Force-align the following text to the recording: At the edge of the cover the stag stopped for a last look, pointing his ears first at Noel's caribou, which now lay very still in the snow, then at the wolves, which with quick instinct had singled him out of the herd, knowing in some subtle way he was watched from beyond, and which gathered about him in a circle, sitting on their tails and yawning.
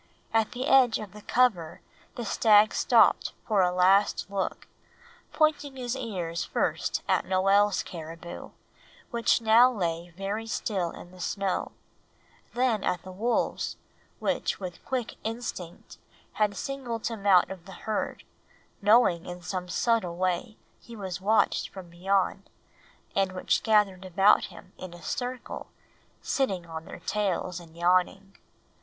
At 0.33 0.53
the 0.53 0.65
edge 0.65 0.97
of 0.97 1.13
the 1.13 1.21
cover 1.21 1.79
the 2.15 2.25
stag 2.25 2.73
stopped 2.73 3.33
for 3.45 3.61
a 3.61 3.71
last 3.71 4.25
look, 4.31 4.65
pointing 5.31 5.75
his 5.75 5.95
ears 5.95 6.43
first 6.43 7.03
at 7.07 7.23
Noel's 7.23 7.83
caribou, 7.83 8.49
which 9.11 9.41
now 9.41 9.71
lay 9.71 10.09
very 10.17 10.47
still 10.47 10.89
in 10.89 11.11
the 11.11 11.19
snow, 11.19 11.71
then 12.55 12.83
at 12.83 13.03
the 13.03 13.11
wolves, 13.11 13.77
which 14.17 14.59
with 14.59 14.83
quick 14.85 15.17
instinct 15.23 15.99
had 16.33 16.57
singled 16.57 17.05
him 17.05 17.27
out 17.27 17.51
of 17.51 17.65
the 17.65 17.73
herd, 17.85 18.23
knowing 18.81 19.27
in 19.27 19.43
some 19.43 19.69
subtle 19.69 20.15
way 20.17 20.57
he 20.79 20.95
was 20.95 21.21
watched 21.21 21.69
from 21.69 21.91
beyond, 21.91 22.49
and 23.15 23.33
which 23.33 23.61
gathered 23.61 24.03
about 24.05 24.45
him 24.45 24.73
in 24.79 24.95
a 24.95 25.03
circle, 25.03 25.67
sitting 26.23 26.65
on 26.65 26.85
their 26.85 27.01
tails 27.01 27.59
and 27.59 27.77
yawning. 27.77 28.35